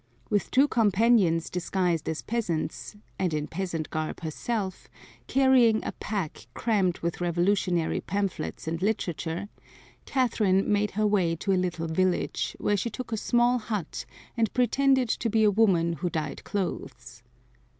[0.31, 4.87] With two companions disguised as peasants, and in peasant garb herself,
[5.27, 9.47] carrying a pack crammed with revolutionary pamphlets and literature,
[10.07, 14.51] Catherine made her way to a little village, where she took a small hut and
[14.55, 17.21] pretended to be a woman who dyed clothes.